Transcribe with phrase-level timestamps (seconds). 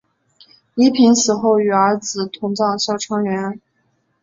[0.73, 3.61] 宜嫔死后与儿子同葬孝昌园。